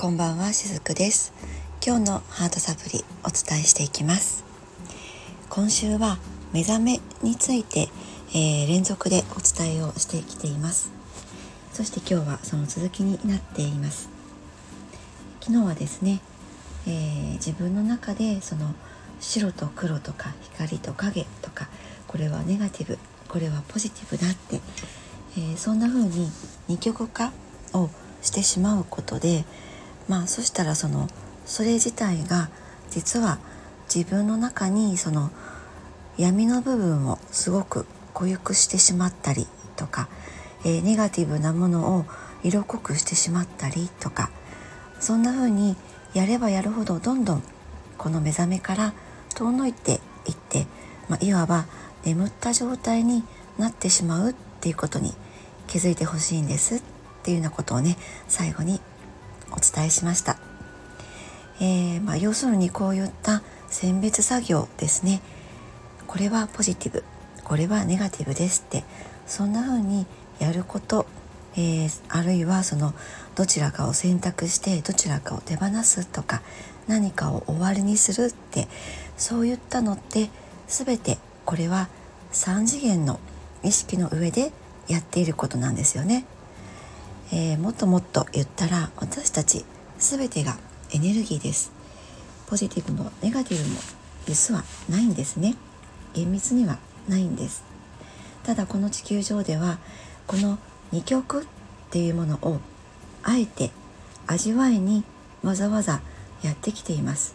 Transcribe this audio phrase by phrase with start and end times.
[0.00, 1.32] こんばんはしずくです。
[1.84, 4.44] 今日のハートサプリお伝えしていきます。
[5.50, 6.18] 今週は
[6.52, 7.88] 目覚めについて、
[8.32, 10.92] えー、連続でお伝えをしてきています。
[11.72, 14.08] そして今日はその続きになっています。
[15.40, 16.20] 昨日はですね、
[16.86, 18.76] えー、自分の中でその
[19.18, 21.66] 白と黒とか光と影とか
[22.06, 24.60] これはネガティブこれはポジティブだって、
[25.36, 26.30] えー、そんな風に
[26.68, 27.32] 二極化
[27.72, 27.90] を
[28.22, 29.44] してしまうことで
[30.08, 31.08] まあそしたらその
[31.44, 32.50] それ自体が
[32.90, 33.38] 実は
[33.94, 35.30] 自分の中にその
[36.16, 40.08] 闇の部分をすごく濃ゆくしてしまったりとか、
[40.64, 42.04] えー、ネガティブなものを
[42.42, 44.30] 色濃くしてしまったりとか
[45.00, 45.76] そんな風に
[46.14, 47.42] やればやるほどどんどん
[47.96, 48.94] この目覚めから
[49.34, 50.66] 遠のいていって、
[51.08, 51.66] まあ、いわば
[52.04, 53.22] 眠った状態に
[53.58, 55.12] なってしまうっていうことに
[55.66, 56.82] 気づいてほしいんですっ
[57.22, 57.96] ていうようなことをね
[58.26, 58.80] 最後に
[59.52, 60.38] お伝えしました、
[61.60, 65.20] えー、まあ、要するにこういった選別作業ですね。
[66.06, 67.04] これはポジティブ。
[67.44, 68.84] これはネガティブですって。
[69.28, 70.06] そんな風に
[70.40, 71.06] やること、
[71.54, 72.94] えー、あるいはその
[73.34, 76.42] どちらかを選択してどちらかを手放すとか
[76.88, 78.68] 何かを終わりにするって
[79.16, 80.30] そういったのって
[80.66, 81.88] 全てこれは
[82.32, 83.20] 3次元の
[83.62, 84.50] 意識の上で
[84.88, 86.24] やっていることなんですよね。
[87.30, 89.64] えー、もっともっと言ったら私たち
[89.98, 90.56] 全てが
[90.92, 91.72] エネルギーです。
[92.46, 93.80] ポジティブもネガティブも
[94.26, 95.54] 実はないんですね。
[96.14, 97.64] 厳密にはないんです。
[98.44, 99.78] ただこの地球上では
[100.26, 100.58] この
[100.92, 101.44] 2極っ
[101.90, 102.60] ていうものを
[103.22, 103.70] あえて
[104.26, 105.04] 味わいに
[105.42, 106.00] わざわざ
[106.42, 107.34] やってきています。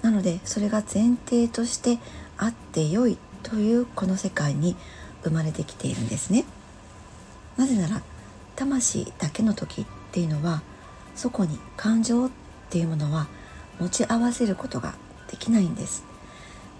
[0.00, 1.98] なのでそれが前提として
[2.38, 4.74] あってよいというこの世界に
[5.22, 6.44] 生まれてきているんですね。
[7.58, 8.02] なぜなら
[8.62, 10.62] 魂だけの時っていうのは
[11.16, 12.30] そこに感情っ
[12.70, 13.26] ていうものは
[13.80, 14.94] 持ち合わせることが
[15.28, 16.04] できないんです。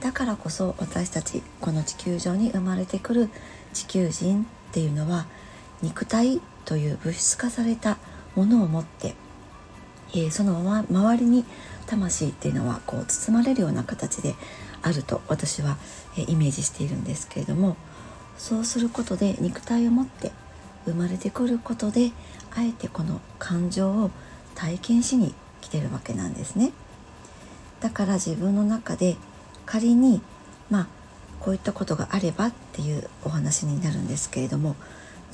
[0.01, 3.31] だからこそ私たちこの地球上に生まれてくる
[3.73, 5.27] 地球人っていうのは
[5.81, 7.99] 肉体という物質化された
[8.37, 9.15] ものを持って、
[10.13, 11.45] えー、そのま周りに
[11.87, 14.35] 魂っていうのはこう包まれるような形で
[14.83, 15.77] あると私は、
[16.17, 17.77] えー、イメージしているんですけれども
[18.39, 20.33] そうすることで肉体を持って
[20.85, 22.13] 生まれてくることで
[22.55, 24.11] あえてこの感情を
[24.55, 26.73] 体験しに来てるわけなんですね。
[27.81, 29.17] だから自分の中で
[29.67, 30.21] 仮に
[30.71, 30.87] まあ
[31.41, 34.77] こういったことがあればっていうお話になるんですけれども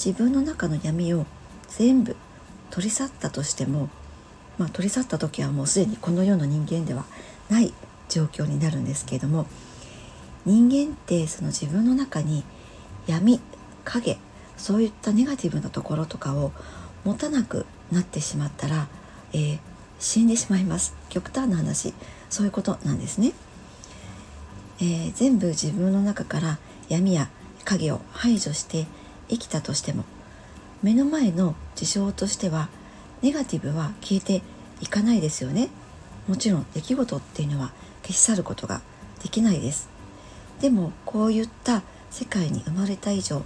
[0.03, 1.27] 自分の中の闇を
[1.69, 2.17] 全部
[2.71, 3.91] 取り去ったとしても、
[4.57, 7.05] まあ、取り去った時はもうすでにこの世の人間では
[7.51, 7.75] ない
[8.09, 9.47] 状況になるんですけれども
[10.47, 12.43] 人間ってその自分の中に
[13.07, 13.41] 闇
[13.85, 14.19] 影
[14.59, 16.53] そういったネガティブなところとかを
[17.05, 18.89] 持たなくなってしまったら、
[19.33, 19.59] えー、
[19.99, 20.95] 死んでしまいます。
[21.09, 21.95] 極端な話。
[22.31, 23.33] そういうことなんですね、
[24.81, 26.59] えー、全部自分の中から
[26.89, 27.31] 闇や
[27.65, 28.87] 影を排除して
[29.29, 30.05] 生きたとしても
[30.83, 32.69] 目の前の事象としては
[33.23, 34.43] ネガティブは消えて
[34.81, 35.71] いかないですよね。
[36.29, 38.81] もちろん出来事っていうのは消し去ることが
[39.23, 39.89] できないです。
[40.61, 43.43] でもこういった世界に生まれた以上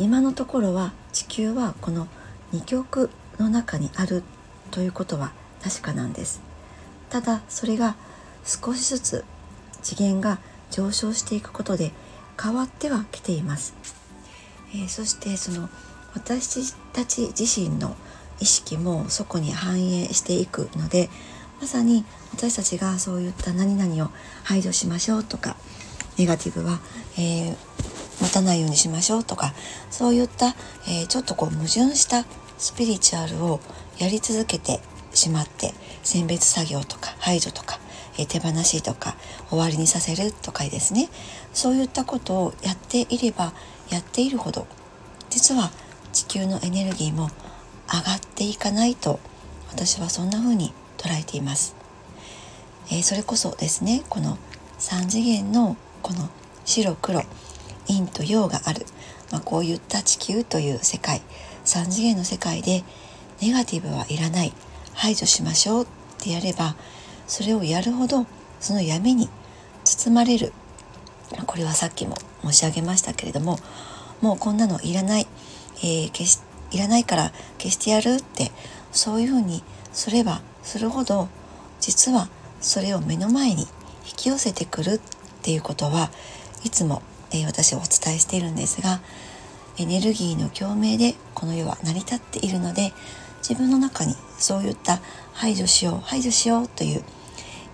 [0.00, 2.08] 今のところは地球はこの
[2.54, 4.22] 2極の中にある
[4.70, 6.40] ということは確かなんです。
[7.10, 7.96] ただそれが
[8.44, 9.24] 少しずつ
[9.82, 10.38] 次元が
[10.70, 11.92] 上昇していくことで
[12.40, 13.74] 変わってはきています、
[14.72, 15.68] えー、そしてその
[16.14, 17.96] 私たち自身の
[18.40, 21.10] 意識もそこに反映していくので
[21.60, 24.10] まさに私たちがそういった何々を
[24.44, 25.56] 排除しましょうとか
[26.16, 26.78] ネガティブは、
[27.18, 27.69] えー
[28.20, 29.54] 持たないようにしましょうとか
[29.90, 30.54] そういった、
[30.88, 32.24] えー、ちょっとこう矛盾した
[32.58, 33.60] スピリチュアルを
[33.98, 34.80] やり続けて
[35.12, 35.72] しまって
[36.02, 37.78] 選別作業とか排除とか、
[38.18, 39.16] えー、手放しとか
[39.48, 41.08] 終わりにさせるとかですね。
[41.52, 43.52] そういったことをやっていれば
[43.90, 44.66] やっているほど
[45.30, 45.70] 実は
[46.12, 47.28] 地球のエネルギーも
[47.92, 49.18] 上がっていかないと
[49.70, 51.74] 私はそんな風に捉えています、
[52.88, 54.38] えー、それこそですねこの
[54.78, 56.28] 3次元のこの
[56.64, 57.22] 白黒
[57.86, 58.86] 陰と陽がある、
[59.32, 61.22] まあ、こういった地球という世界。
[61.64, 62.84] 3次元の世界で
[63.42, 64.52] ネガティブはいらない。
[64.94, 65.86] 排除しましょうっ
[66.18, 66.76] てやれば
[67.26, 68.26] それをやるほど
[68.58, 69.28] その闇に
[69.84, 70.52] 包まれる。
[71.46, 73.58] これはさっきも申し上げましたけれども
[74.20, 75.26] もうこんなのいらない、
[75.78, 76.40] えー、消し
[76.72, 78.50] いらないから消してやるって
[78.92, 79.62] そういうふうに
[79.92, 81.28] すればするほど
[81.80, 82.28] 実は
[82.60, 83.68] それを目の前に引
[84.16, 85.00] き寄せてくるっ
[85.42, 86.10] ていうことは
[86.64, 89.00] いつもえ私はお伝えしているんですが
[89.78, 92.92] エネルギーの共鳴でこの世は成り立っているので
[93.38, 95.00] 自分の中にそういった
[95.32, 97.02] 排除しよう排除しようという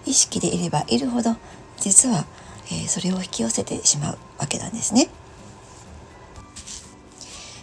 [0.04, 1.36] 意識でいればいるほど
[1.78, 2.24] 実は、
[2.72, 5.08] え、それを引き寄せてしまうわけなんですね。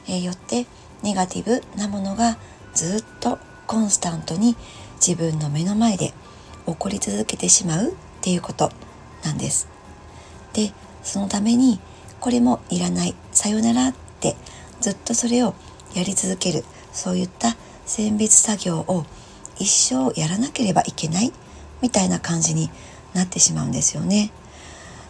[0.07, 0.65] え、よって
[1.01, 2.37] ネガティブなものが
[2.73, 4.55] ずっとコンスタントに
[5.05, 6.13] 自分の目の前で
[6.65, 8.71] 起こり続けてしまうっていうこと
[9.23, 9.67] なんです。
[10.53, 10.71] で
[11.03, 11.79] そのために
[12.19, 13.15] これもいらない。
[13.31, 14.35] さよならって
[14.81, 15.53] ずっとそれを
[15.93, 16.63] やり続ける。
[16.91, 17.55] そういった
[17.85, 19.05] 選別作業を
[19.57, 21.31] 一生やらなければいけない。
[21.81, 22.69] みたいな感じに
[23.13, 24.31] なってしまうんですよね。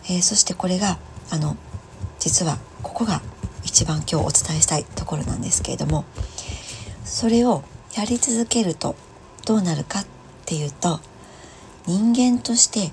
[0.06, 0.98] えー、そしてこれが
[1.30, 1.56] あの
[2.20, 3.22] 実はここが
[3.64, 6.06] 一番今日お伝えしたいところなんですけれども
[7.06, 7.64] それを
[7.96, 8.96] やり続けると
[9.46, 10.06] どうなるかっ
[10.46, 11.00] ていうと
[11.86, 12.92] 人間として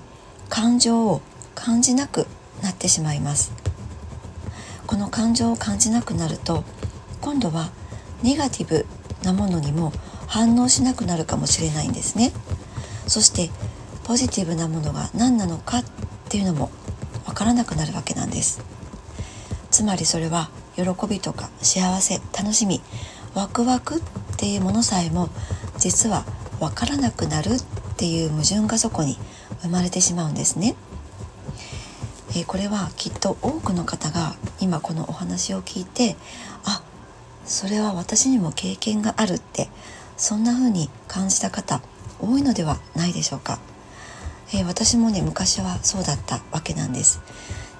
[0.49, 1.21] 感情を
[1.55, 2.27] 感じなく
[2.61, 3.53] なってしまいます。
[4.87, 6.63] この感情を感じなくなると
[7.21, 7.71] 今度は
[8.23, 8.85] ネガティブ
[9.23, 9.93] なものにも
[10.27, 12.31] 反応しなくなるかもしれないんですね。
[13.07, 13.49] そして
[14.03, 15.83] ポジティブなものが何なのかっ
[16.29, 16.71] ていうのも
[17.25, 18.61] わからなくなるわけなんです。
[19.69, 22.81] つまりそれは喜びとか幸せ楽しみ
[23.33, 24.01] ワクワクっ
[24.37, 25.29] ていうものさえも
[25.77, 26.25] 実は
[26.59, 27.63] わからなくなるっ
[27.97, 29.17] ていう矛盾がそこに
[29.61, 30.75] 生まれてしまうんですね。
[32.31, 36.15] えー、これはきっと多くの方が今このお話を聞いて
[36.63, 36.81] あ
[37.45, 39.69] それは私にも経験があるって
[40.17, 41.81] そんな風に感じた方
[42.19, 43.59] 多いのではないでしょうか、
[44.53, 47.21] えー、私もね昔はそうだったわけなんです。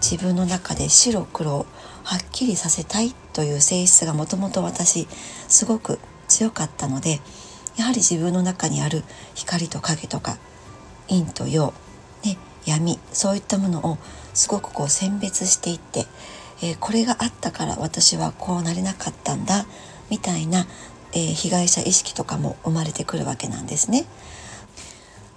[0.01, 1.65] 自分の中で白黒を
[2.03, 5.07] はっきりさせたいという性質がもともと私
[5.48, 7.21] すごく強かったので
[7.77, 9.03] やはり自分の中にある
[9.36, 10.38] 光と影とか
[11.07, 11.74] 陰と陽、
[12.25, 13.98] ね、闇そういったものを
[14.33, 16.05] すごくこう選別していって、
[16.61, 19.65] えー、これがあったから私はこうなれなかったんだ
[20.09, 20.65] みたいな、
[21.13, 24.05] えー、被害者意識とかも生まれてくるわけなんですね。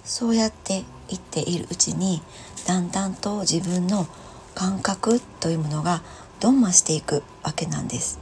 [0.03, 2.21] そうやっていっているうちに
[2.67, 4.07] だんだんと自分の
[4.53, 6.01] 感覚というものが
[6.39, 8.19] どんましていくわけなんです。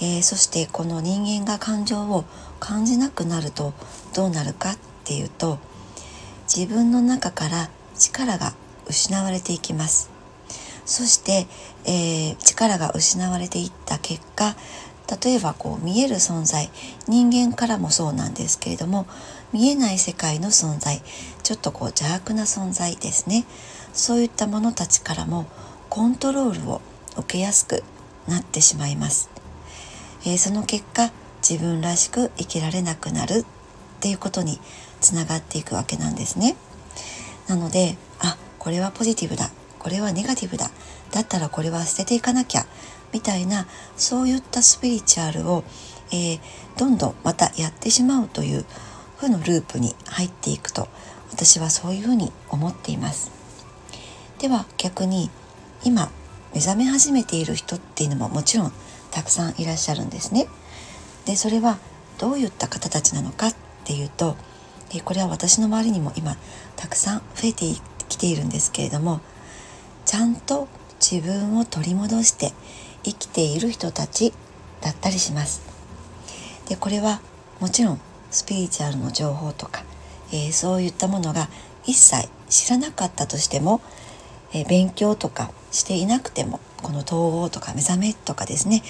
[0.00, 2.24] えー、そしてこの人間が感情を
[2.58, 3.74] 感じなくなると
[4.14, 5.58] どうなるかっていうと
[6.44, 8.54] 自分の中から力が
[8.90, 10.10] 失われていきます。
[10.84, 11.46] そして、
[11.84, 14.56] えー、力が失われていった結果
[15.22, 16.70] 例えばこう見える存在
[17.08, 19.06] 人間からもそうなんですけれども
[19.52, 21.02] 見えない世界の存在
[21.42, 23.44] ちょっとこう邪悪な存在ですね。
[23.92, 25.46] そういったものたちからも
[25.88, 26.80] コントロールを
[27.16, 27.82] 受けやすく
[28.28, 29.30] なってしまいます。
[30.24, 31.10] えー、その結果
[31.48, 33.44] 自分らしく生きられなくなるっ
[34.00, 34.60] ていうことに
[35.00, 36.56] つながっていくわけなんですね。
[37.48, 37.96] なので
[38.60, 40.70] これはポジティブだこれはネガティブだ
[41.10, 42.66] だったらこれは捨てていかなきゃ
[43.12, 43.66] みたいな
[43.96, 45.64] そういったスピリチュアルを、
[46.12, 46.40] えー、
[46.78, 48.64] どんどんまたやってしまうという
[49.16, 50.88] 負のループに入っていくと
[51.32, 53.30] 私はそういうふうに思っています。
[54.38, 55.30] では逆に
[55.84, 56.10] 今
[56.54, 58.72] 目覚め始めている人っていうのももちろん
[59.10, 60.48] たくさんいらっしゃるんですね。
[61.24, 61.78] でそれは
[62.18, 63.54] どういった方たちなのかっ
[63.84, 64.36] ていうと
[65.04, 66.36] これは私の周りにも今
[66.76, 67.80] たくさん増えてい
[68.10, 69.20] きているんですけれども
[70.04, 70.68] ちゃんと
[71.00, 72.52] 自分を取り戻して
[73.04, 74.32] 生きている人たち
[74.80, 75.62] だったりします。
[76.68, 77.20] でこれは
[77.58, 78.00] もちろん
[78.30, 79.82] スピリチュアルの情報とか、
[80.32, 81.48] えー、そういったものが
[81.84, 83.80] 一切知らなかったとしても、
[84.52, 88.82] えー、勉強とかしていなくてもこの統合とか目覚めとかですね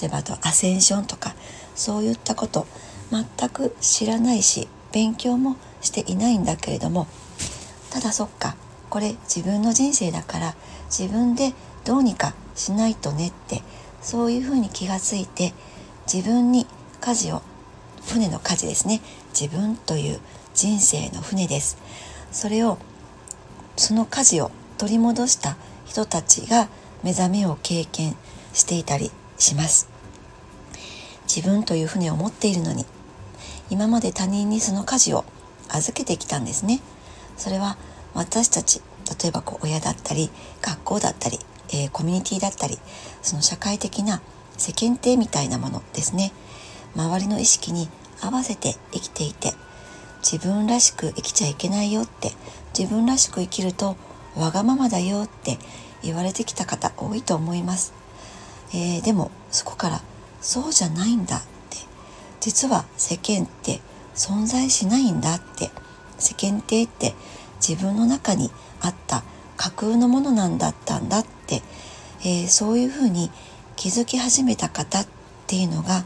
[0.00, 1.34] 例えばあとアセンションとか
[1.74, 2.66] そういったこと
[3.10, 7.06] 全く知らないし勉強もしていないんだけれども
[7.90, 8.56] ただそっか。
[8.90, 10.54] これ自分の人生だから
[10.86, 11.52] 自分で
[11.84, 13.62] どうにかしないとねって
[14.00, 15.52] そういうふうに気がついて
[16.12, 16.66] 自分に
[17.00, 17.42] 舵を
[18.06, 19.00] 船の舵ですね。
[19.38, 20.20] 自分という
[20.54, 21.76] 人生の船です。
[22.32, 22.78] それを
[23.76, 26.68] その舵を取り戻した人たちが
[27.02, 28.16] 目覚めを経験
[28.52, 29.88] していたりします。
[31.32, 32.86] 自分という船を持っているのに
[33.70, 35.24] 今まで他人にその舵を
[35.68, 36.80] 預けてきたんですね。
[37.38, 37.78] それは
[38.14, 38.82] 私たち
[39.22, 40.30] 例えばこう親だったり
[40.60, 41.38] 学校だったり、
[41.70, 42.78] えー、コミュニティだったり
[43.22, 44.20] その社会的な
[44.58, 46.32] 世間体みたいなものですね。
[46.96, 47.88] 周りの意識に
[48.20, 49.52] 合わせて生きていて
[50.20, 52.32] 自分らしく生きちゃいけないよって
[52.76, 53.96] 自分らしく生きると
[54.36, 55.58] わがままだよって
[56.02, 57.92] 言われてきた方多いと思います、
[58.72, 60.00] えー、でもそこから
[60.40, 61.46] そうじゃないんだって
[62.40, 63.80] 実は世間って
[64.14, 65.70] 存在しないんだって
[66.18, 67.14] 世間体って
[67.66, 69.22] 自分の中にあった
[69.56, 71.62] 架空のものなんだったんだって、
[72.20, 73.30] えー、そういうふうに
[73.76, 75.06] 気づき始めた方っ
[75.46, 76.04] ていうのが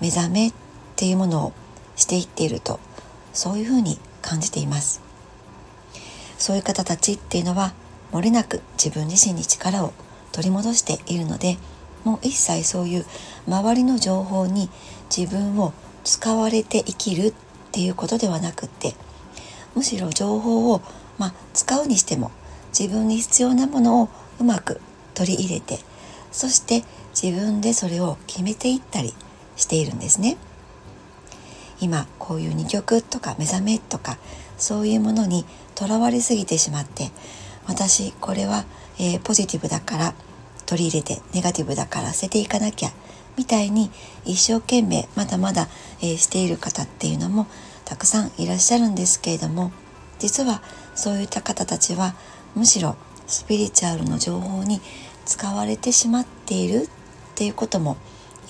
[0.00, 0.52] 目覚めっ
[0.96, 1.52] ていうものを
[1.96, 2.80] していっていると
[3.32, 5.00] そういうふうに感じています。
[6.38, 7.72] そういう方たちっていうのは
[8.12, 9.92] 漏れなく自分自身に力を
[10.32, 11.58] 取り戻しているので
[12.04, 13.06] もう一切そういう
[13.46, 14.70] 周りの情報に
[15.14, 15.72] 自分を
[16.04, 17.34] 使われて生きるっ
[17.72, 18.94] ていうことではなくって
[19.74, 20.82] むしろ情報を、
[21.18, 22.30] まあ、使うにしても
[22.78, 24.08] 自分に必要なものを
[24.40, 24.80] うまく
[25.14, 25.78] 取り入れて
[26.30, 26.84] そして
[27.20, 29.14] 自分でそれを決めていったり
[29.56, 30.36] しているんですね。
[31.80, 34.18] 今こういう2曲とか目覚めとか
[34.56, 35.44] そういうものに
[35.74, 37.10] とらわれすぎてしまって
[37.66, 38.64] 私これは、
[38.98, 40.14] えー、ポジティブだから
[40.66, 42.90] 取り入れてネガティブだから捨てていかなきゃ
[43.36, 43.90] みたいに
[44.24, 45.68] 一生懸命まだまだ、
[46.00, 47.46] えー、している方っていうのも
[47.88, 49.72] たくさんいらっしゃるんですけれども
[50.18, 50.60] 実は
[50.94, 52.14] そういった方たちは
[52.54, 54.82] むしろスピリチュアルの情報に
[55.24, 56.88] 使われてしまっているっ
[57.34, 57.96] ていうことも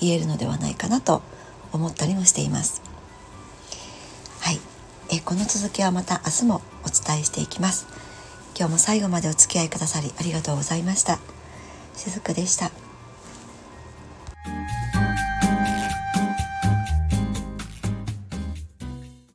[0.01, 1.21] 言えるのではないかなと
[1.71, 2.81] 思ったりもしています。
[4.41, 4.59] はい、
[5.09, 7.87] えこの続きはまた明日もお伝えしていきます。
[8.57, 11.19] 今日も最後までお付き合いくださりありがとうございました。
[11.95, 12.88] しずくでした。